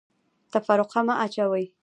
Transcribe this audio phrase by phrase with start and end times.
[0.51, 1.65] تفرقه مه اچوئ